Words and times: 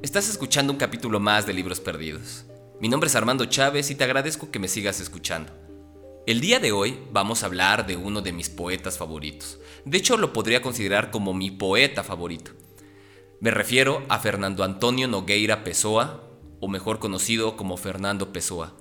Estás 0.00 0.28
escuchando 0.28 0.72
un 0.72 0.78
capítulo 0.78 1.18
más 1.18 1.44
de 1.44 1.52
Libros 1.52 1.80
Perdidos. 1.80 2.44
Mi 2.80 2.88
nombre 2.88 3.08
es 3.08 3.16
Armando 3.16 3.46
Chávez 3.46 3.90
y 3.90 3.96
te 3.96 4.04
agradezco 4.04 4.52
que 4.52 4.60
me 4.60 4.68
sigas 4.68 5.00
escuchando. 5.00 5.52
El 6.24 6.40
día 6.40 6.60
de 6.60 6.70
hoy 6.70 7.00
vamos 7.10 7.42
a 7.42 7.46
hablar 7.46 7.84
de 7.84 7.96
uno 7.96 8.22
de 8.22 8.30
mis 8.30 8.48
poetas 8.48 8.96
favoritos. 8.96 9.58
De 9.84 9.98
hecho, 9.98 10.16
lo 10.16 10.32
podría 10.32 10.62
considerar 10.62 11.10
como 11.10 11.34
mi 11.34 11.50
poeta 11.50 12.04
favorito. 12.04 12.52
Me 13.40 13.50
refiero 13.50 14.04
a 14.08 14.20
Fernando 14.20 14.62
Antonio 14.62 15.08
Nogueira 15.08 15.64
Pessoa, 15.64 16.30
o 16.60 16.68
mejor 16.68 17.00
conocido 17.00 17.56
como 17.56 17.76
Fernando 17.76 18.32
Pessoa. 18.32 18.76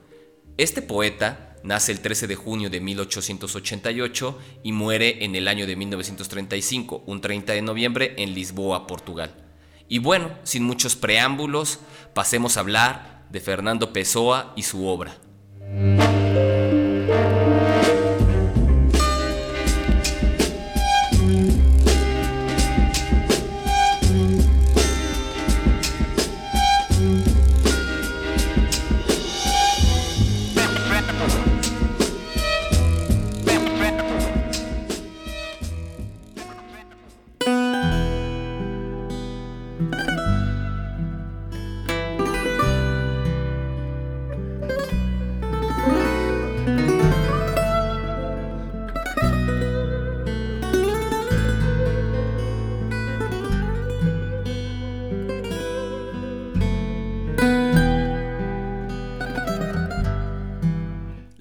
Este 0.58 0.84
poeta 0.84 1.58
nace 1.64 1.92
el 1.92 2.00
13 2.00 2.28
de 2.28 2.36
junio 2.36 2.70
de 2.70 2.80
1888 2.80 4.38
y 4.62 4.72
muere 4.72 5.26
en 5.26 5.36
el 5.36 5.48
año 5.48 5.66
de 5.66 5.76
1935, 5.78 7.06
un 7.08 7.22
30 7.22 7.54
de 7.54 7.62
noviembre, 7.64 8.14
en 8.20 8.36
Lisboa, 8.36 8.86
Portugal. 8.86 9.47
Y 9.88 10.00
bueno, 10.00 10.32
sin 10.44 10.64
muchos 10.64 10.96
preámbulos, 10.96 11.80
pasemos 12.14 12.58
a 12.58 12.62
hablar 12.62 13.26
de 13.30 13.40
Fernando 13.40 13.94
Pessoa 13.94 14.54
y 14.56 14.64
su 14.64 14.86
obra. 14.86 15.16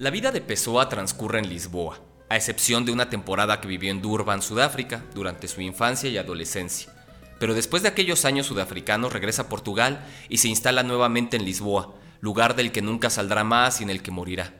La 0.07 0.11
vida 0.11 0.31
de 0.31 0.39
Pessoa 0.39 0.87
transcurre 0.87 1.39
en 1.39 1.49
Lisboa, 1.49 1.99
a 2.29 2.37
excepción 2.37 2.85
de 2.85 2.93
una 2.93 3.09
temporada 3.09 3.59
que 3.59 3.67
vivió 3.67 3.91
en 3.91 4.01
Durban, 4.01 4.41
Sudáfrica, 4.41 5.03
durante 5.13 5.49
su 5.49 5.59
infancia 5.59 6.09
y 6.09 6.17
adolescencia. 6.17 6.93
Pero 7.41 7.53
después 7.53 7.83
de 7.83 7.89
aquellos 7.89 8.23
años 8.23 8.45
sudafricanos 8.45 9.11
regresa 9.11 9.41
a 9.41 9.49
Portugal 9.49 10.05
y 10.29 10.37
se 10.37 10.47
instala 10.47 10.81
nuevamente 10.83 11.35
en 11.35 11.43
Lisboa, 11.43 11.93
lugar 12.21 12.55
del 12.55 12.71
que 12.71 12.81
nunca 12.81 13.09
saldrá 13.09 13.43
más 13.43 13.81
y 13.81 13.83
en 13.83 13.89
el 13.89 14.01
que 14.01 14.11
morirá. 14.11 14.53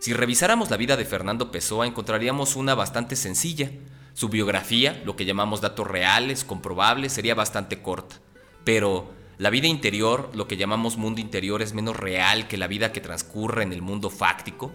Si 0.00 0.12
revisáramos 0.12 0.68
la 0.68 0.76
vida 0.76 0.98
de 0.98 1.06
Fernando 1.06 1.50
Pessoa 1.50 1.86
encontraríamos 1.86 2.54
una 2.54 2.74
bastante 2.74 3.16
sencilla. 3.16 3.70
Su 4.12 4.28
biografía, 4.28 5.00
lo 5.06 5.16
que 5.16 5.24
llamamos 5.24 5.62
datos 5.62 5.86
reales, 5.86 6.44
comprobables, 6.44 7.14
sería 7.14 7.34
bastante 7.34 7.80
corta. 7.80 8.16
Pero 8.64 9.14
la 9.40 9.48
vida 9.48 9.68
interior, 9.68 10.30
lo 10.34 10.46
que 10.46 10.58
llamamos 10.58 10.98
mundo 10.98 11.18
interior, 11.18 11.62
es 11.62 11.72
menos 11.72 11.96
real 11.96 12.46
que 12.46 12.58
la 12.58 12.66
vida 12.66 12.92
que 12.92 13.00
transcurre 13.00 13.62
en 13.62 13.72
el 13.72 13.80
mundo 13.80 14.10
fáctico. 14.10 14.70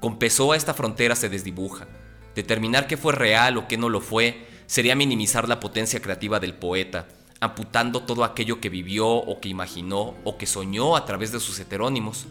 Con 0.00 0.18
Pessoa 0.18 0.54
esta 0.54 0.74
frontera 0.74 1.16
se 1.16 1.30
desdibuja. 1.30 1.88
Determinar 2.34 2.86
qué 2.86 2.98
fue 2.98 3.14
real 3.14 3.56
o 3.56 3.66
qué 3.66 3.78
no 3.78 3.88
lo 3.88 4.02
fue 4.02 4.46
sería 4.66 4.94
minimizar 4.94 5.48
la 5.48 5.60
potencia 5.60 6.02
creativa 6.02 6.40
del 6.40 6.52
poeta, 6.52 7.08
amputando 7.40 8.02
todo 8.02 8.22
aquello 8.22 8.60
que 8.60 8.68
vivió 8.68 9.08
o 9.08 9.40
que 9.40 9.48
imaginó 9.48 10.14
o 10.24 10.36
que 10.36 10.44
soñó 10.44 10.94
a 10.94 11.06
través 11.06 11.32
de 11.32 11.40
sus 11.40 11.58
heterónimos. 11.58 12.26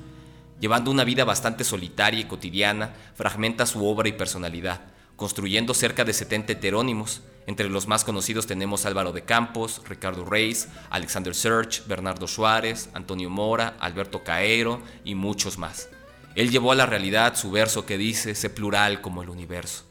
Llevando 0.59 0.91
una 0.91 1.03
vida 1.03 1.25
bastante 1.25 1.63
solitaria 1.63 2.19
y 2.19 2.25
cotidiana, 2.25 2.93
fragmenta 3.15 3.65
su 3.65 3.83
obra 3.87 4.07
y 4.07 4.11
personalidad, 4.11 4.81
construyendo 5.15 5.73
cerca 5.73 6.05
de 6.05 6.13
70 6.13 6.53
heterónimos. 6.53 7.23
Entre 7.51 7.67
los 7.67 7.85
más 7.85 8.05
conocidos 8.05 8.47
tenemos 8.47 8.85
Álvaro 8.85 9.11
de 9.11 9.25
Campos, 9.25 9.81
Ricardo 9.85 10.23
Reis, 10.23 10.69
Alexander 10.89 11.35
Search, 11.35 11.85
Bernardo 11.85 12.25
Suárez, 12.25 12.89
Antonio 12.93 13.29
Mora, 13.29 13.75
Alberto 13.81 14.23
Caero 14.23 14.81
y 15.03 15.15
muchos 15.15 15.57
más. 15.57 15.89
Él 16.35 16.49
llevó 16.49 16.71
a 16.71 16.75
la 16.75 16.85
realidad 16.85 17.35
su 17.35 17.51
verso 17.51 17.85
que 17.85 17.97
dice, 17.97 18.35
sé 18.35 18.49
plural 18.49 19.01
como 19.01 19.21
el 19.21 19.27
universo. 19.27 19.83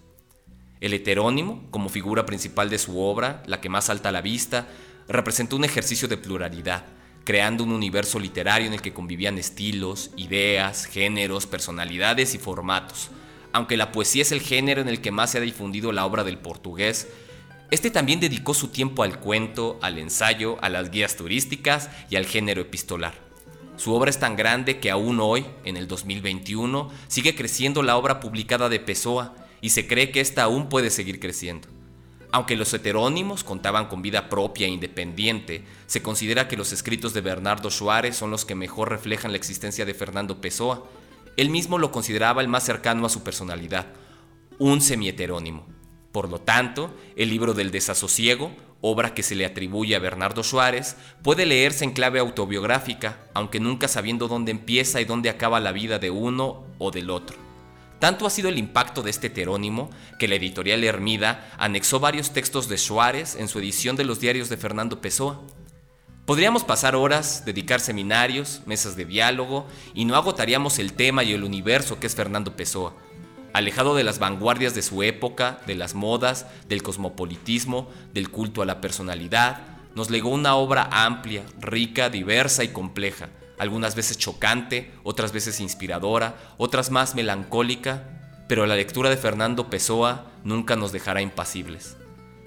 El 0.81 0.95
heterónimo, 0.95 1.69
como 1.71 1.91
figura 1.91 2.25
principal 2.25 2.71
de 2.71 2.79
su 2.79 2.99
obra, 2.99 3.43
la 3.45 3.61
que 3.61 3.69
más 3.69 3.85
salta 3.85 4.09
a 4.09 4.13
la 4.13 4.23
vista, 4.23 4.67
representó 5.07 5.57
un 5.57 5.65
ejercicio 5.65 6.09
de 6.09 6.17
pluralidad, 6.17 6.87
creando 7.25 7.63
un 7.63 7.73
universo 7.73 8.19
literario 8.19 8.69
en 8.69 8.73
el 8.73 8.81
que 8.81 8.95
convivían 8.95 9.37
estilos, 9.37 10.13
ideas, 10.17 10.87
géneros, 10.87 11.45
personalidades 11.45 12.35
y 12.35 12.39
formatos. 12.39 13.11
Aunque 13.53 13.77
la 13.77 13.93
poesía 13.93 14.23
es 14.23 14.33
el 14.33 14.41
género 14.41 14.81
en 14.81 14.89
el 14.89 15.03
que 15.03 15.11
más 15.11 15.33
se 15.33 15.37
ha 15.37 15.43
difundido 15.43 15.93
la 15.93 16.07
obra 16.07 16.25
del 16.25 16.39
portugués, 16.39 17.09
este 17.71 17.91
también 17.91 18.19
dedicó 18.19 18.53
su 18.55 18.69
tiempo 18.69 19.03
al 19.03 19.21
cuento, 19.21 19.79
al 19.81 19.99
ensayo, 19.99 20.59
a 20.61 20.69
las 20.69 20.91
guías 20.91 21.17
turísticas 21.17 21.89
y 22.09 22.17
al 22.17 22.27
género 22.27 22.63
epistolar. 22.63 23.15
Su 23.77 23.95
obra 23.95 24.11
es 24.11 24.19
tan 24.19 24.37
grande 24.37 24.79
que 24.79 24.91
aún 24.91 25.21
hoy, 25.21 25.47
en 25.65 25.77
el 25.77 25.89
2021, 25.89 26.91
sigue 27.09 27.35
creciendo 27.35 27.83
la 27.83 27.97
obra 27.97 28.21
publicada 28.21 28.69
de 28.69 28.81
Pessoa 28.81 29.35
y 29.61 29.71
se 29.71 29.87
cree 29.87 30.11
que 30.11 30.21
ésta 30.21 30.43
aún 30.43 30.69
puede 30.69 30.91
seguir 30.91 31.21
creciendo. 31.21 31.69
Aunque 32.33 32.57
los 32.57 32.75
heterónimos 32.75 33.43
contaban 33.43 33.87
con 33.87 34.03
vida 34.03 34.29
propia 34.29 34.67
e 34.67 34.71
independiente, 34.71 35.65
se 35.87 36.03
considera 36.03 36.47
que 36.47 36.57
los 36.57 36.73
escritos 36.73 37.15
de 37.15 37.23
Bernardo 37.23 37.71
Suárez 37.71 38.17
son 38.17 38.31
los 38.31 38.45
que 38.45 38.55
mejor 38.55 38.91
reflejan 38.91 39.33
la 39.33 39.39
existencia 39.39 39.85
de 39.85 39.95
Fernando 39.95 40.41
Pessoa. 40.41 40.87
Él 41.37 41.51
mismo 41.51 41.79
lo 41.79 41.91
consideraba 41.91 42.43
el 42.43 42.49
más 42.49 42.65
cercano 42.65 43.07
a 43.07 43.11
su 43.11 43.23
personalidad, 43.23 43.87
un 44.59 44.81
semi-heterónimo. 44.81 45.80
Por 46.13 46.29
lo 46.29 46.41
tanto, 46.41 46.95
el 47.17 47.31
libro 47.31 47.55
del 47.55 47.71
desasosiego 47.71 48.51
obra 48.81 49.15
que 49.15 49.23
se 49.23 49.35
le 49.35 49.45
atribuye 49.45 49.95
a 49.95 49.99
Bernardo 49.99 50.43
Suárez, 50.43 50.97
puede 51.23 51.47
leerse 51.47 51.85
en 51.85 51.93
clave 51.93 52.19
autobiográfica, 52.19 53.19
aunque 53.35 53.61
nunca 53.61 53.89
sabiendo 53.89 54.29
dónde 54.29 54.53
empieza 54.53 55.01
y 55.01 55.05
dónde 55.05 55.31
acaba 55.31 55.61
la 55.61 55.73
vida 55.73 55.99
de 55.99 56.11
uno 56.11 56.65
o 56.79 56.91
del 56.91 57.11
otro. 57.11 57.37
Tanto 57.99 58.27
ha 58.27 58.31
sido 58.31 58.49
el 58.49 58.59
impacto 58.59 59.03
de 59.03 59.11
este 59.11 59.27
heterónimo 59.27 59.91
que 60.19 60.27
la 60.27 60.37
editorial 60.37 60.83
Hermida 60.85 61.53
anexó 61.59 62.01
varios 62.01 62.31
textos 62.31 62.67
de 62.69 62.79
Suárez 62.79 63.37
en 63.37 63.49
su 63.49 63.59
edición 63.59 63.97
de 63.97 64.05
los 64.05 64.21
diarios 64.21 64.49
de 64.49 64.57
Fernando 64.57 65.03
Pessoa. 65.03 65.43
Podríamos 66.25 66.65
pasar 66.65 66.97
horas, 66.97 67.45
dedicar 67.45 67.81
seminarios, 67.81 68.63
mesas 68.65 68.97
de 68.97 69.05
diálogo, 69.05 69.67
y 69.93 70.07
no 70.07 70.17
agotaríamos 70.17 70.79
el 70.79 70.95
tema 70.95 71.25
y 71.25 71.35
el 71.35 71.45
universo 71.45 72.01
que 72.01 72.07
es 72.07 72.15
Fernando 72.15 72.57
Pessoa 72.57 72.95
alejado 73.53 73.95
de 73.95 74.05
las 74.05 74.19
vanguardias 74.19 74.75
de 74.75 74.83
su 74.83 75.03
época, 75.03 75.61
de 75.67 75.75
las 75.75 75.95
modas, 75.95 76.47
del 76.69 76.83
cosmopolitismo, 76.83 77.89
del 78.15 78.31
culto 78.31 78.63
a 78.63 78.67
la 78.67 78.81
personalidad, 78.81 79.63
nos 79.95 80.11
legó 80.11 80.31
una 80.31 80.55
obra 80.55 80.89
amplia, 80.91 81.43
rica, 81.59 82.11
diversa 82.11 82.65
y 82.65 82.69
compleja, 82.69 83.29
algunas 83.59 83.95
veces 83.95 84.19
chocante, 84.19 84.93
otras 85.03 85.33
veces 85.33 85.61
inspiradora, 85.61 86.37
otras 86.57 86.91
más 86.91 87.15
melancólica, 87.15 88.05
pero 88.49 88.67
la 88.67 88.77
lectura 88.77 89.11
de 89.11 89.17
Fernando 89.17 89.69
Pessoa 89.69 90.27
nunca 90.45 90.77
nos 90.77 90.93
dejará 90.93 91.21
impasibles. 91.21 91.97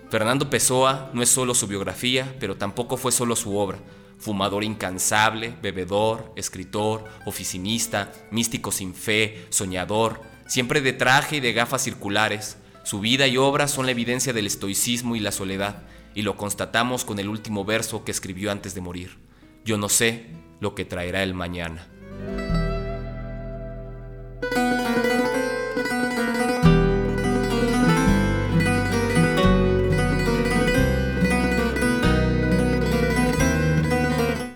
Fernando 0.10 0.50
Pessoa 0.50 1.10
no 1.14 1.22
es 1.22 1.30
solo 1.30 1.56
su 1.56 1.68
biografía, 1.68 2.36
pero 2.40 2.56
tampoco 2.56 2.98
fue 2.98 3.12
solo 3.12 3.36
su 3.36 3.58
obra. 3.58 3.80
Fumador 4.20 4.64
incansable, 4.64 5.56
bebedor, 5.62 6.32
escritor, 6.36 7.04
oficinista, 7.26 8.12
místico 8.32 8.72
sin 8.72 8.94
fe, 8.94 9.48
soñador, 9.50 10.22
siempre 10.48 10.82
de 10.82 10.94
traje 10.94 11.38
y 11.38 11.40
de 11.40 11.54
gafas 11.54 11.84
circulares. 11.84 12.58
Su 12.84 13.00
vida 13.00 13.28
y 13.28 13.38
obra 13.38 13.68
son 13.68 13.86
la 13.86 13.92
evidencia 13.92 14.34
del 14.34 14.48
estoicismo 14.48 15.16
y 15.16 15.20
la 15.20 15.32
soledad, 15.32 15.84
y 16.16 16.22
lo 16.22 16.36
constatamos 16.36 17.06
con 17.06 17.20
el 17.20 17.30
último 17.30 17.66
verso 17.66 18.04
que 18.04 18.12
escribió 18.12 18.52
antes 18.52 18.76
de 18.76 18.82
morir. 18.82 19.18
Yo 19.66 19.78
no 19.78 19.90
sé 19.90 20.28
lo 20.60 20.76
que 20.76 20.86
traerá 20.86 21.24
el 21.24 21.34
mañana. 21.34 21.88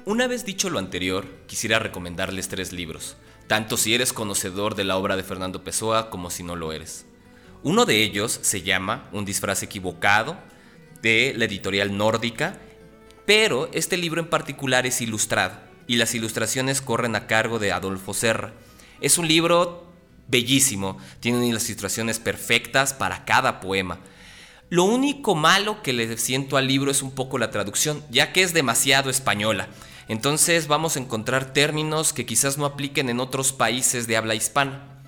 Una 0.06 0.26
vez 0.28 0.46
dicho 0.46 0.70
lo 0.70 0.80
anterior, 0.80 1.28
quisiera 1.46 1.80
recomendarles 1.80 2.48
tres 2.48 2.74
libros, 2.74 3.18
tanto 3.48 3.78
si 3.78 3.96
eres 3.96 4.14
conocedor 4.14 4.76
de 4.76 4.84
la 4.84 4.98
obra 4.98 5.16
de 5.16 5.24
Fernando 5.24 5.64
Pessoa 5.64 6.10
como 6.10 6.30
si 6.30 6.44
no 6.44 6.56
lo 6.56 6.74
eres. 6.74 7.06
Uno 7.64 7.86
de 7.86 8.04
ellos 8.04 8.40
se 8.42 8.62
llama 8.62 9.10
Un 9.12 9.26
disfraz 9.26 9.64
equivocado, 9.64 10.38
de 11.02 11.34
la 11.36 11.46
editorial 11.46 11.96
nórdica, 11.96 12.58
pero 13.26 13.70
este 13.74 13.98
libro 13.98 14.22
en 14.22 14.28
particular 14.28 14.86
es 14.86 15.02
ilustrado 15.02 15.58
y 15.86 15.96
las 15.96 16.14
ilustraciones 16.16 16.82
corren 16.82 17.16
a 17.16 17.28
cargo 17.28 17.60
de 17.60 17.72
Adolfo 17.72 18.14
Serra. 18.14 18.54
Es 19.00 19.18
un 19.18 19.28
libro 19.28 19.88
bellísimo, 20.28 20.98
tiene 21.20 21.38
unas 21.38 21.70
ilustraciones 21.70 22.20
perfectas 22.20 22.94
para 22.94 23.26
cada 23.26 23.60
poema. 23.60 24.00
Lo 24.70 24.84
único 24.84 25.36
malo 25.36 25.82
que 25.82 25.94
le 25.94 26.18
siento 26.18 26.58
al 26.58 26.68
libro 26.68 26.92
es 26.92 27.02
un 27.02 27.12
poco 27.12 27.38
la 27.38 27.52
traducción, 27.52 28.04
ya 28.10 28.34
que 28.34 28.44
es 28.44 28.54
demasiado 28.54 29.10
española 29.10 29.70
Entonces 30.08 30.68
vamos 30.68 30.96
a 30.96 31.00
encontrar 31.00 31.54
términos 31.54 32.14
que 32.14 32.26
quizás 32.26 32.58
no 32.58 32.66
apliquen 32.66 33.10
en 33.10 33.20
otros 33.20 33.52
países 33.52 34.08
de 34.08 34.16
habla 34.16 34.36
hispana. 34.36 35.04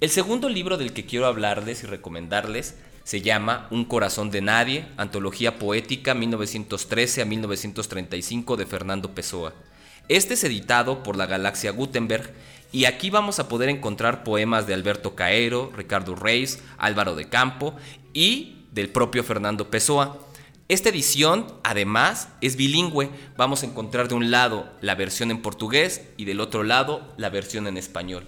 El 0.00 0.10
segundo 0.10 0.48
libro 0.48 0.76
del 0.76 0.92
que 0.92 1.06
quiero 1.06 1.26
hablarles 1.26 1.82
y 1.82 1.86
recomendarles 1.86 2.76
se 3.02 3.20
llama 3.20 3.66
Un 3.70 3.84
corazón 3.84 4.30
de 4.30 4.40
nadie, 4.40 4.86
antología 4.96 5.58
poética 5.58 6.14
1913 6.14 7.22
a 7.22 7.24
1935 7.24 8.56
de 8.56 8.66
Fernando 8.66 9.12
Pessoa. 9.12 9.54
Este 10.08 10.34
es 10.34 10.44
editado 10.44 11.02
por 11.02 11.16
la 11.16 11.26
Galaxia 11.26 11.72
Gutenberg 11.72 12.32
y 12.70 12.84
aquí 12.84 13.10
vamos 13.10 13.40
a 13.40 13.48
poder 13.48 13.70
encontrar 13.70 14.22
poemas 14.22 14.66
de 14.66 14.74
Alberto 14.74 15.16
Caero, 15.16 15.72
Ricardo 15.76 16.14
Reis, 16.14 16.62
Álvaro 16.76 17.16
de 17.16 17.28
Campo 17.28 17.74
y 18.12 18.66
del 18.72 18.90
propio 18.90 19.24
Fernando 19.24 19.68
Pessoa. 19.70 20.27
Esta 20.68 20.90
edición, 20.90 21.46
además, 21.64 22.28
es 22.42 22.56
bilingüe. 22.56 23.08
Vamos 23.38 23.62
a 23.62 23.66
encontrar 23.66 24.08
de 24.08 24.14
un 24.14 24.30
lado 24.30 24.70
la 24.82 24.94
versión 24.94 25.30
en 25.30 25.40
portugués 25.40 26.02
y 26.18 26.26
del 26.26 26.40
otro 26.40 26.62
lado 26.62 27.14
la 27.16 27.30
versión 27.30 27.66
en 27.66 27.78
español. 27.78 28.26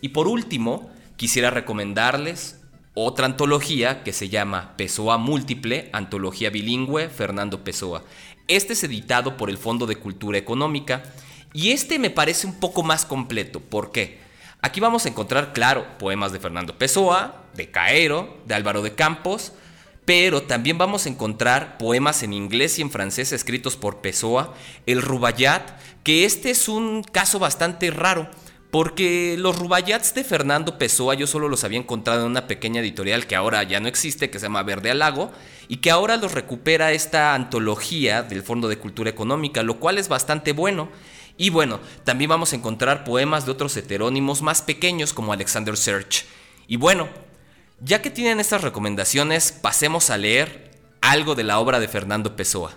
Y 0.00 0.08
por 0.08 0.26
último, 0.26 0.90
quisiera 1.16 1.50
recomendarles 1.50 2.60
otra 2.94 3.26
antología 3.26 4.02
que 4.02 4.12
se 4.12 4.28
llama 4.28 4.74
Pessoa 4.76 5.18
Múltiple, 5.18 5.88
Antología 5.92 6.50
Bilingüe 6.50 7.08
Fernando 7.10 7.62
Pessoa. 7.62 8.02
Este 8.48 8.72
es 8.72 8.82
editado 8.82 9.36
por 9.36 9.48
el 9.48 9.56
Fondo 9.56 9.86
de 9.86 9.94
Cultura 9.94 10.36
Económica 10.36 11.04
y 11.52 11.70
este 11.70 12.00
me 12.00 12.10
parece 12.10 12.48
un 12.48 12.58
poco 12.58 12.82
más 12.82 13.06
completo. 13.06 13.60
¿Por 13.60 13.92
qué? 13.92 14.18
Aquí 14.62 14.80
vamos 14.80 15.06
a 15.06 15.10
encontrar, 15.10 15.52
claro, 15.52 15.86
poemas 16.00 16.32
de 16.32 16.40
Fernando 16.40 16.76
Pessoa, 16.76 17.44
de 17.54 17.70
Caero, 17.70 18.38
de 18.46 18.54
Álvaro 18.56 18.82
de 18.82 18.96
Campos, 18.96 19.52
pero 20.08 20.42
también 20.44 20.78
vamos 20.78 21.04
a 21.04 21.10
encontrar 21.10 21.76
poemas 21.76 22.22
en 22.22 22.32
inglés 22.32 22.78
y 22.78 22.80
en 22.80 22.90
francés 22.90 23.30
escritos 23.32 23.76
por 23.76 24.00
Pessoa, 24.00 24.54
el 24.86 25.02
Rubayat, 25.02 25.78
que 26.02 26.24
este 26.24 26.48
es 26.48 26.66
un 26.66 27.02
caso 27.02 27.38
bastante 27.38 27.90
raro, 27.90 28.26
porque 28.70 29.36
los 29.38 29.58
Rubayats 29.58 30.14
de 30.14 30.24
Fernando 30.24 30.78
Pessoa 30.78 31.12
yo 31.12 31.26
solo 31.26 31.50
los 31.50 31.62
había 31.62 31.78
encontrado 31.78 32.22
en 32.22 32.30
una 32.30 32.46
pequeña 32.46 32.80
editorial 32.80 33.26
que 33.26 33.36
ahora 33.36 33.62
ya 33.64 33.80
no 33.80 33.88
existe, 33.88 34.30
que 34.30 34.38
se 34.38 34.46
llama 34.46 34.62
Verde 34.62 34.90
al 34.90 35.00
Lago, 35.00 35.30
y 35.68 35.76
que 35.76 35.90
ahora 35.90 36.16
los 36.16 36.32
recupera 36.32 36.92
esta 36.92 37.34
antología 37.34 38.22
del 38.22 38.42
Fondo 38.42 38.68
de 38.68 38.78
Cultura 38.78 39.10
Económica, 39.10 39.62
lo 39.62 39.78
cual 39.78 39.98
es 39.98 40.08
bastante 40.08 40.52
bueno. 40.52 40.88
Y 41.36 41.50
bueno, 41.50 41.80
también 42.04 42.30
vamos 42.30 42.54
a 42.54 42.56
encontrar 42.56 43.04
poemas 43.04 43.44
de 43.44 43.52
otros 43.52 43.76
heterónimos 43.76 44.40
más 44.40 44.62
pequeños 44.62 45.12
como 45.12 45.34
Alexander 45.34 45.76
Search. 45.76 46.24
Y 46.66 46.76
bueno, 46.76 47.08
ya 47.80 48.02
que 48.02 48.10
tienen 48.10 48.40
estas 48.40 48.62
recomendaciones, 48.62 49.52
pasemos 49.52 50.10
a 50.10 50.18
leer 50.18 50.70
algo 51.00 51.34
de 51.34 51.44
la 51.44 51.58
obra 51.58 51.80
de 51.80 51.88
Fernando 51.88 52.36
Pessoa. 52.36 52.72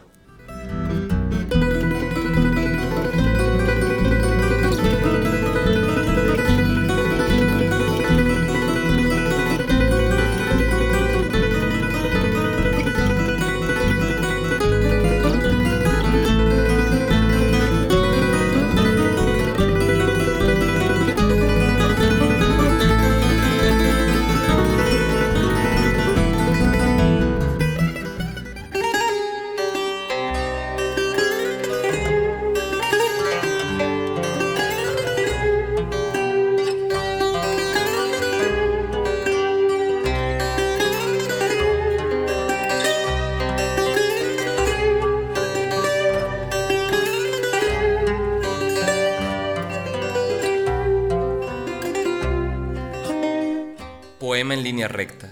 Poema 54.31 54.53
en 54.53 54.63
línea 54.63 54.87
recta. 54.87 55.29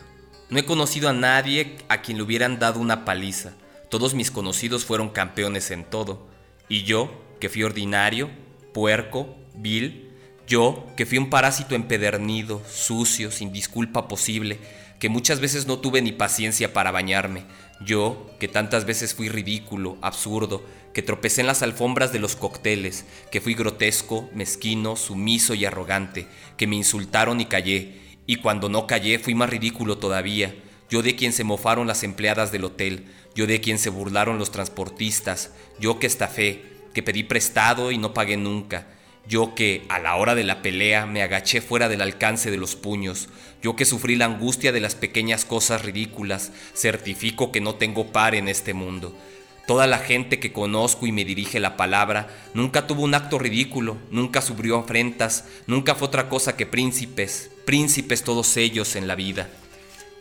No 0.49 0.59
he 0.59 0.65
conocido 0.65 1.07
a 1.07 1.13
nadie 1.13 1.77
a 1.87 2.01
quien 2.01 2.17
le 2.17 2.23
hubieran 2.23 2.59
dado 2.59 2.81
una 2.81 3.05
paliza. 3.05 3.53
Todos 3.87 4.13
mis 4.13 4.29
conocidos 4.29 4.83
fueron 4.83 5.07
campeones 5.07 5.71
en 5.71 5.85
todo. 5.85 6.27
Y 6.67 6.83
yo, 6.83 7.09
que 7.39 7.47
fui 7.47 7.63
ordinario, 7.63 8.29
puerco, 8.73 9.37
vil, 9.55 10.11
yo, 10.49 10.85
que 10.97 11.05
fui 11.05 11.17
un 11.17 11.29
parásito 11.29 11.75
empedernido, 11.75 12.61
sucio, 12.69 13.31
sin 13.31 13.53
disculpa 13.53 14.09
posible, 14.09 14.59
que 14.99 15.07
muchas 15.07 15.39
veces 15.39 15.65
no 15.65 15.79
tuve 15.79 16.01
ni 16.01 16.11
paciencia 16.11 16.73
para 16.73 16.91
bañarme, 16.91 17.45
yo, 17.79 18.29
que 18.37 18.49
tantas 18.49 18.83
veces 18.83 19.15
fui 19.15 19.29
ridículo, 19.29 19.97
absurdo, 20.01 20.61
que 20.93 21.01
tropecé 21.01 21.39
en 21.39 21.47
las 21.47 21.61
alfombras 21.61 22.11
de 22.11 22.19
los 22.19 22.35
cócteles, 22.35 23.05
que 23.31 23.39
fui 23.39 23.53
grotesco, 23.53 24.29
mezquino, 24.33 24.97
sumiso 24.97 25.53
y 25.53 25.63
arrogante, 25.63 26.27
que 26.57 26.67
me 26.67 26.75
insultaron 26.75 27.39
y 27.39 27.45
callé, 27.45 28.08
y 28.29 28.35
cuando 28.35 28.69
no 28.69 28.85
callé 28.85 29.17
fui 29.17 29.33
más 29.33 29.49
ridículo 29.49 29.97
todavía, 29.97 30.53
yo 30.87 31.01
de 31.01 31.15
quien 31.15 31.33
se 31.33 31.43
mofaron 31.43 31.87
las 31.87 32.03
empleadas 32.03 32.51
del 32.51 32.63
hotel, 32.63 33.05
yo 33.33 33.47
de 33.47 33.59
quien 33.59 33.79
se 33.79 33.89
burlaron 33.89 34.37
los 34.37 34.51
transportistas, 34.51 35.51
yo 35.79 35.97
que 35.97 36.05
estafé, 36.05 36.61
que 36.93 37.01
pedí 37.01 37.23
prestado 37.23 37.89
y 37.89 37.97
no 37.97 38.13
pagué 38.13 38.37
nunca, 38.37 38.85
yo 39.27 39.55
que, 39.55 39.83
a 39.89 39.97
la 39.97 40.15
hora 40.15 40.35
de 40.35 40.43
la 40.43 40.61
pelea, 40.61 41.07
me 41.07 41.23
agaché 41.23 41.59
fuera 41.59 41.89
del 41.89 42.01
alcance 42.01 42.51
de 42.51 42.57
los 42.57 42.75
puños, 42.75 43.29
yo 43.63 43.75
que 43.75 43.85
sufrí 43.85 44.15
la 44.15 44.25
angustia 44.25 44.71
de 44.71 44.79
las 44.79 44.93
pequeñas 44.93 45.43
cosas 45.43 45.83
ridículas, 45.83 46.51
certifico 46.75 47.51
que 47.51 47.61
no 47.61 47.75
tengo 47.75 48.11
par 48.11 48.35
en 48.35 48.47
este 48.47 48.75
mundo. 48.75 49.17
Toda 49.65 49.87
la 49.87 49.97
gente 49.97 50.39
que 50.39 50.53
conozco 50.53 51.07
y 51.07 51.11
me 51.11 51.25
dirige 51.25 51.59
la 51.59 51.77
palabra 51.77 52.27
nunca 52.53 52.85
tuvo 52.85 53.01
un 53.01 53.15
acto 53.15 53.39
ridículo, 53.39 53.97
nunca 54.11 54.43
sufrió 54.43 54.77
afrentas, 54.77 55.45
nunca 55.65 55.95
fue 55.95 56.09
otra 56.09 56.29
cosa 56.29 56.55
que 56.55 56.67
príncipes, 56.67 57.49
príncipes 57.69 58.23
todos 58.23 58.57
ellos 58.57 58.95
en 58.95 59.07
la 59.07 59.13
vida. 59.13 59.47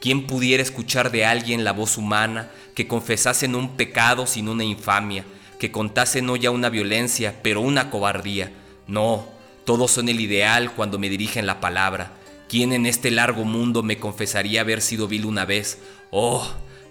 ¿Quién 0.02 0.26
pudiera 0.26 0.62
escuchar 0.62 1.10
de 1.10 1.24
alguien 1.24 1.64
la 1.64 1.72
voz 1.72 1.96
humana 1.96 2.50
que 2.74 2.86
confesasen 2.86 3.54
un 3.54 3.74
pecado 3.74 4.26
sin 4.26 4.50
una 4.50 4.64
infamia, 4.64 5.24
que 5.58 5.72
contase 5.72 6.20
no 6.20 6.36
ya 6.36 6.50
una 6.50 6.68
violencia, 6.68 7.40
pero 7.42 7.62
una 7.62 7.88
cobardía? 7.88 8.52
No, 8.86 9.26
todos 9.64 9.92
son 9.92 10.10
el 10.10 10.20
ideal 10.20 10.74
cuando 10.74 10.98
me 10.98 11.08
dirigen 11.08 11.46
la 11.46 11.58
palabra. 11.58 12.12
¿Quién 12.50 12.74
en 12.74 12.84
este 12.84 13.10
largo 13.10 13.44
mundo 13.44 13.82
me 13.82 13.98
confesaría 13.98 14.60
haber 14.60 14.82
sido 14.82 15.08
vil 15.08 15.24
una 15.24 15.46
vez? 15.46 15.78
Oh, 16.10 16.46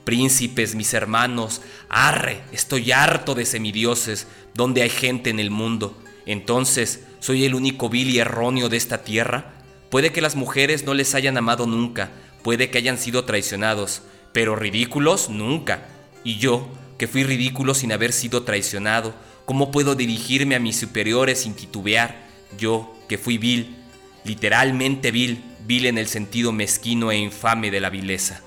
príncipes, 0.05 0.73
mis 0.73 0.91
hermanos, 0.95 1.61
arre, 1.87 2.41
estoy 2.51 2.91
harto 2.91 3.35
de 3.35 3.45
semidioses, 3.45 4.25
donde 4.55 4.81
hay 4.81 4.89
gente 4.89 5.29
en 5.29 5.39
el 5.39 5.51
mundo. 5.51 5.95
Entonces, 6.25 7.01
¿soy 7.19 7.45
el 7.45 7.53
único 7.53 7.89
vil 7.89 8.09
y 8.09 8.17
erróneo 8.17 8.69
de 8.69 8.77
esta 8.77 9.03
tierra? 9.03 9.53
Puede 9.89 10.11
que 10.11 10.21
las 10.21 10.35
mujeres 10.35 10.85
no 10.85 10.93
les 10.93 11.15
hayan 11.15 11.37
amado 11.37 11.65
nunca, 11.65 12.11
puede 12.43 12.69
que 12.69 12.77
hayan 12.77 12.97
sido 12.97 13.23
traicionados, 13.23 14.01
pero 14.33 14.55
ridículos 14.55 15.29
nunca. 15.29 15.87
Y 16.23 16.37
yo, 16.37 16.67
que 16.97 17.07
fui 17.07 17.23
ridículo 17.23 17.73
sin 17.73 17.93
haber 17.93 18.11
sido 18.11 18.43
traicionado, 18.43 19.13
¿cómo 19.45 19.71
puedo 19.71 19.95
dirigirme 19.95 20.55
a 20.55 20.59
mis 20.59 20.77
superiores 20.77 21.41
sin 21.41 21.53
titubear? 21.53 22.17
Yo, 22.57 22.93
que 23.07 23.17
fui 23.17 23.37
vil, 23.37 23.77
literalmente 24.25 25.11
vil, 25.11 25.43
vil 25.65 25.85
en 25.85 25.97
el 25.97 26.07
sentido 26.07 26.51
mezquino 26.51 27.11
e 27.11 27.17
infame 27.17 27.71
de 27.71 27.79
la 27.79 27.89
vileza. 27.89 28.41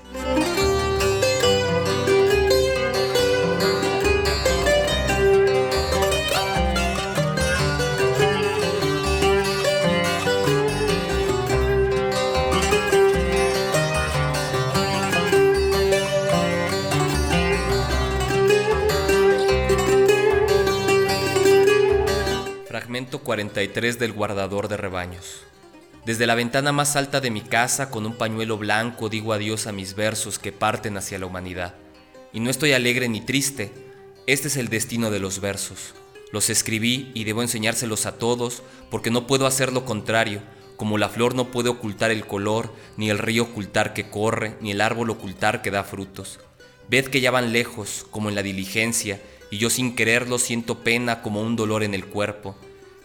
43 23.31 23.97
del 23.97 24.11
guardador 24.11 24.67
de 24.67 24.75
rebaños. 24.75 25.43
Desde 26.05 26.27
la 26.27 26.35
ventana 26.35 26.73
más 26.73 26.97
alta 26.97 27.21
de 27.21 27.31
mi 27.31 27.39
casa, 27.39 27.89
con 27.89 28.05
un 28.05 28.17
pañuelo 28.17 28.57
blanco, 28.57 29.07
digo 29.07 29.31
adiós 29.31 29.67
a 29.67 29.71
mis 29.71 29.95
versos 29.95 30.37
que 30.37 30.51
parten 30.51 30.97
hacia 30.97 31.17
la 31.17 31.27
humanidad. 31.27 31.75
Y 32.33 32.41
no 32.41 32.49
estoy 32.49 32.73
alegre 32.73 33.07
ni 33.07 33.21
triste, 33.21 33.71
este 34.27 34.49
es 34.49 34.57
el 34.57 34.67
destino 34.67 35.11
de 35.11 35.21
los 35.21 35.39
versos. 35.39 35.93
Los 36.33 36.49
escribí 36.49 37.09
y 37.13 37.23
debo 37.23 37.41
enseñárselos 37.41 38.05
a 38.05 38.17
todos, 38.17 38.63
porque 38.89 39.11
no 39.11 39.27
puedo 39.27 39.47
hacer 39.47 39.71
lo 39.71 39.85
contrario, 39.85 40.41
como 40.75 40.97
la 40.97 41.07
flor 41.07 41.33
no 41.33 41.51
puede 41.51 41.69
ocultar 41.69 42.11
el 42.11 42.27
color, 42.27 42.73
ni 42.97 43.09
el 43.09 43.17
río 43.17 43.43
ocultar 43.43 43.93
que 43.93 44.09
corre, 44.09 44.57
ni 44.59 44.71
el 44.71 44.81
árbol 44.81 45.09
ocultar 45.09 45.61
que 45.61 45.71
da 45.71 45.85
frutos. 45.85 46.41
Ved 46.89 47.05
que 47.05 47.21
ya 47.21 47.31
van 47.31 47.53
lejos, 47.53 48.05
como 48.11 48.27
en 48.27 48.35
la 48.35 48.43
diligencia, 48.43 49.21
y 49.49 49.57
yo 49.57 49.69
sin 49.69 49.95
quererlo 49.95 50.37
siento 50.37 50.79
pena 50.79 51.21
como 51.21 51.41
un 51.41 51.55
dolor 51.55 51.83
en 51.83 51.93
el 51.93 52.05
cuerpo. 52.05 52.57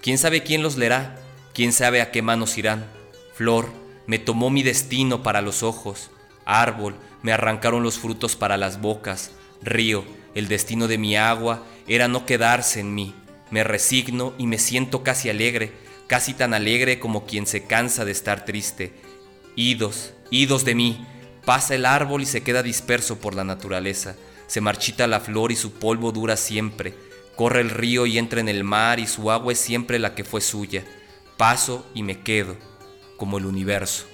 ¿Quién 0.06 0.18
sabe 0.18 0.44
quién 0.44 0.62
los 0.62 0.76
leerá? 0.76 1.16
¿Quién 1.52 1.72
sabe 1.72 2.00
a 2.00 2.12
qué 2.12 2.22
manos 2.22 2.58
irán? 2.58 2.88
Flor, 3.34 3.68
me 4.06 4.20
tomó 4.20 4.50
mi 4.50 4.62
destino 4.62 5.25
para 5.25 5.42
los 5.42 5.64
ojos. 5.64 6.12
Árbol, 6.44 6.94
me 7.22 7.32
arrancaron 7.32 7.82
los 7.82 7.98
frutos 7.98 8.36
para 8.36 8.56
las 8.56 8.80
bocas. 8.80 9.32
Río, 9.62 10.04
el 10.36 10.46
destino 10.46 10.86
de 10.86 10.96
mi 10.96 11.16
agua 11.16 11.64
era 11.88 12.06
no 12.06 12.25
quedarse 12.25 12.78
en 12.78 12.94
mí. 12.94 13.16
Me 13.50 13.64
resigno 13.64 14.32
y 14.38 14.46
me 14.46 14.58
siento 14.58 15.02
casi 15.02 15.28
alegre, 15.28 15.72
casi 16.06 16.34
tan 16.34 16.54
alegre 16.54 17.00
como 17.00 17.26
quien 17.26 17.44
se 17.44 17.64
cansa 17.64 18.04
de 18.04 18.12
estar 18.12 18.44
triste. 18.44 18.92
Idos, 19.56 20.12
idos 20.30 20.64
de 20.64 20.76
mí, 20.76 21.04
pasa 21.44 21.75
el 21.75 21.84
árbol 21.84 22.22
y 22.22 22.26
se 22.26 22.44
queda 22.44 22.62
disperso 22.62 23.18
por 23.18 23.34
la 23.34 23.42
naturaleza. 23.42 24.14
Se 24.46 24.60
marchita 24.60 25.08
la 25.08 25.18
flor 25.18 25.50
y 25.50 25.56
su 25.56 25.72
polvo 25.72 26.12
dura 26.12 26.36
siempre. 26.36 26.94
Corre 27.37 27.61
el 27.61 27.71
río 27.71 28.07
y 28.07 28.16
entra 28.16 28.40
en 28.40 28.49
el 28.49 28.64
mar 28.64 28.99
y 28.99 29.07
su 29.07 29.31
agua 29.31 29.52
es 29.52 29.61
siempre 29.61 29.99
la 29.99 30.14
que 30.14 30.25
fue 30.25 30.40
suya. 30.40 30.85
Paso 31.37 31.87
y 31.95 32.02
me 32.02 32.23
quedo, 32.23 32.57
como 33.19 33.37
el 33.37 33.45
universo. 33.45 34.07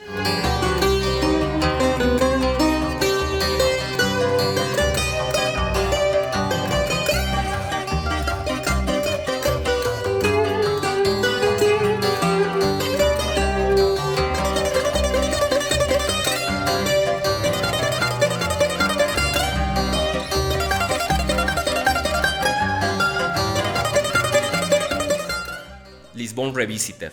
Lisbon 26.23 26.55
Revisited. 26.55 27.11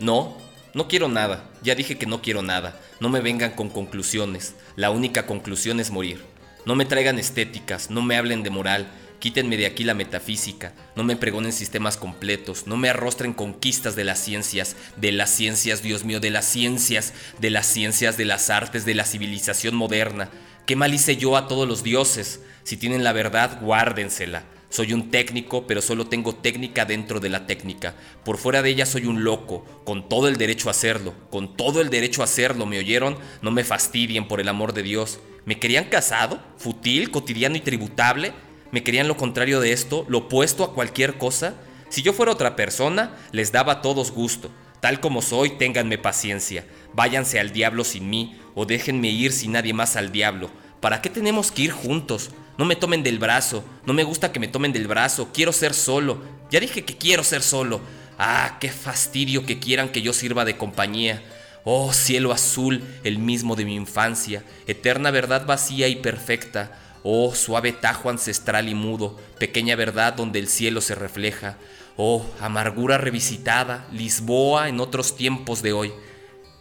No, 0.00 0.36
no 0.74 0.88
quiero 0.88 1.08
nada. 1.08 1.48
Ya 1.62 1.76
dije 1.76 1.96
que 1.96 2.06
no 2.06 2.22
quiero 2.22 2.42
nada. 2.42 2.76
No 2.98 3.08
me 3.08 3.20
vengan 3.20 3.52
con 3.52 3.68
conclusiones. 3.68 4.56
La 4.74 4.90
única 4.90 5.26
conclusión 5.26 5.78
es 5.78 5.92
morir. 5.92 6.24
No 6.64 6.74
me 6.74 6.86
traigan 6.86 7.20
estéticas, 7.20 7.88
no 7.88 8.02
me 8.02 8.16
hablen 8.16 8.42
de 8.42 8.50
moral. 8.50 8.88
Quítenme 9.20 9.56
de 9.56 9.66
aquí 9.66 9.84
la 9.84 9.94
metafísica, 9.94 10.72
no 10.96 11.04
me 11.04 11.14
pregonen 11.14 11.52
sistemas 11.52 11.96
completos, 11.96 12.66
no 12.66 12.76
me 12.76 12.88
arrostren 12.88 13.32
conquistas 13.32 13.94
de 13.94 14.02
las 14.02 14.18
ciencias, 14.18 14.74
de 14.96 15.12
las 15.12 15.30
ciencias, 15.30 15.82
Dios 15.82 16.02
mío, 16.02 16.18
de 16.18 16.30
las 16.30 16.46
ciencias, 16.46 17.14
de 17.38 17.50
las 17.50 17.68
ciencias, 17.68 18.16
de 18.16 18.24
las 18.24 18.50
artes, 18.50 18.84
de 18.84 18.96
la 18.96 19.04
civilización 19.04 19.76
moderna. 19.76 20.30
¿Qué 20.66 20.74
mal 20.74 20.92
hice 20.92 21.16
yo 21.16 21.36
a 21.36 21.46
todos 21.46 21.68
los 21.68 21.84
dioses? 21.84 22.40
Si 22.64 22.76
tienen 22.76 23.04
la 23.04 23.12
verdad, 23.12 23.60
guárdensela. 23.62 24.42
Soy 24.68 24.92
un 24.92 25.10
técnico, 25.10 25.66
pero 25.66 25.80
solo 25.80 26.06
tengo 26.06 26.34
técnica 26.34 26.84
dentro 26.84 27.20
de 27.20 27.28
la 27.28 27.46
técnica. 27.46 27.94
Por 28.24 28.36
fuera 28.36 28.62
de 28.62 28.70
ella 28.70 28.84
soy 28.84 29.06
un 29.06 29.24
loco, 29.24 29.64
con 29.84 30.08
todo 30.08 30.28
el 30.28 30.36
derecho 30.36 30.68
a 30.68 30.72
hacerlo, 30.72 31.14
con 31.30 31.56
todo 31.56 31.80
el 31.80 31.88
derecho 31.88 32.20
a 32.20 32.24
hacerlo, 32.24 32.66
¿me 32.66 32.78
oyeron? 32.78 33.16
No 33.42 33.50
me 33.50 33.64
fastidien 33.64 34.28
por 34.28 34.40
el 34.40 34.48
amor 34.48 34.72
de 34.72 34.82
Dios. 34.82 35.20
¿Me 35.44 35.58
querían 35.60 35.84
casado? 35.84 36.40
¿Futil, 36.56 37.10
cotidiano 37.10 37.56
y 37.56 37.60
tributable? 37.60 38.32
¿Me 38.72 38.82
querían 38.82 39.06
lo 39.08 39.16
contrario 39.16 39.60
de 39.60 39.72
esto, 39.72 40.04
lo 40.08 40.18
opuesto 40.18 40.64
a 40.64 40.74
cualquier 40.74 41.16
cosa? 41.18 41.54
Si 41.88 42.02
yo 42.02 42.12
fuera 42.12 42.32
otra 42.32 42.56
persona, 42.56 43.16
les 43.30 43.52
daba 43.52 43.74
a 43.74 43.82
todos 43.82 44.10
gusto. 44.10 44.50
Tal 44.80 45.00
como 45.00 45.22
soy, 45.22 45.50
ténganme 45.50 45.98
paciencia. 45.98 46.66
Váyanse 46.92 47.38
al 47.38 47.52
diablo 47.52 47.84
sin 47.84 48.10
mí, 48.10 48.36
o 48.54 48.66
déjenme 48.66 49.08
ir 49.08 49.32
sin 49.32 49.52
nadie 49.52 49.72
más 49.72 49.96
al 49.96 50.10
diablo. 50.10 50.50
¿Para 50.86 51.02
qué 51.02 51.10
tenemos 51.10 51.50
que 51.50 51.62
ir 51.62 51.72
juntos? 51.72 52.30
No 52.58 52.64
me 52.64 52.76
tomen 52.76 53.02
del 53.02 53.18
brazo, 53.18 53.64
no 53.86 53.92
me 53.92 54.04
gusta 54.04 54.30
que 54.30 54.38
me 54.38 54.46
tomen 54.46 54.72
del 54.72 54.86
brazo, 54.86 55.30
quiero 55.34 55.52
ser 55.52 55.74
solo. 55.74 56.22
Ya 56.48 56.60
dije 56.60 56.84
que 56.84 56.96
quiero 56.96 57.24
ser 57.24 57.42
solo. 57.42 57.80
Ah, 58.20 58.58
qué 58.60 58.70
fastidio 58.70 59.44
que 59.44 59.58
quieran 59.58 59.88
que 59.88 60.00
yo 60.00 60.12
sirva 60.12 60.44
de 60.44 60.56
compañía. 60.56 61.24
Oh 61.64 61.92
cielo 61.92 62.30
azul, 62.30 62.84
el 63.02 63.18
mismo 63.18 63.56
de 63.56 63.64
mi 63.64 63.74
infancia, 63.74 64.44
eterna 64.68 65.10
verdad 65.10 65.44
vacía 65.44 65.88
y 65.88 65.96
perfecta. 65.96 66.78
Oh 67.02 67.34
suave 67.34 67.72
tajo 67.72 68.08
ancestral 68.08 68.68
y 68.68 68.76
mudo, 68.76 69.18
pequeña 69.40 69.74
verdad 69.74 70.14
donde 70.14 70.38
el 70.38 70.46
cielo 70.46 70.80
se 70.80 70.94
refleja. 70.94 71.56
Oh 71.96 72.24
amargura 72.40 72.96
revisitada, 72.96 73.88
Lisboa 73.90 74.68
en 74.68 74.78
otros 74.78 75.16
tiempos 75.16 75.62
de 75.62 75.72
hoy. 75.72 75.92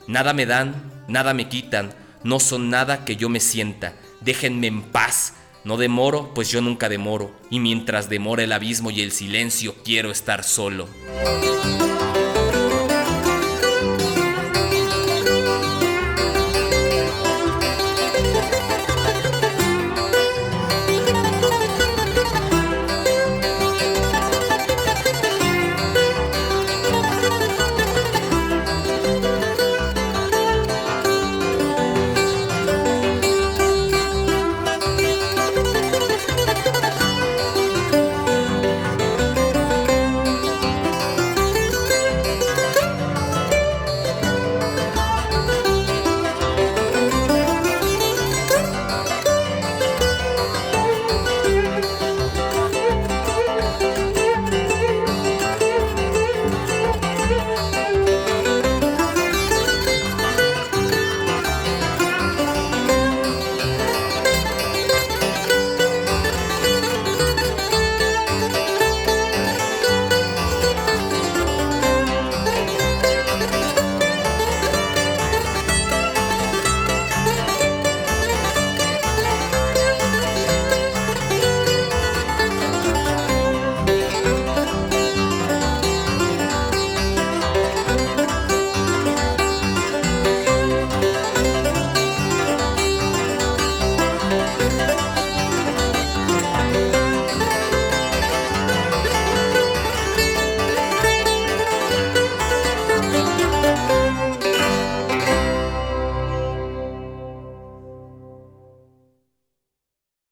Nada 0.08 0.34
me 0.34 0.48
dan, 0.48 1.06
nada 1.08 1.36
me 1.36 1.48
quitan, 1.48 1.94
no 2.24 2.40
son 2.40 2.72
nada 2.72 3.06
que 3.06 3.18
yo 3.18 3.30
me 3.30 3.40
sienta. 3.40 3.94
Déjenme 4.26 4.66
en 4.66 4.82
paz, 4.82 5.34
no 5.64 5.78
demoro, 5.78 6.34
pues 6.34 6.50
yo 6.50 6.60
nunca 6.60 6.90
demoro, 6.90 7.32
y 7.52 7.60
mientras 7.60 8.10
demora 8.10 8.42
el 8.42 8.54
abismo 8.54 8.90
y 8.90 9.02
el 9.02 9.12
silencio, 9.12 9.76
quiero 9.84 10.10
estar 10.10 10.44
solo. 10.44 10.88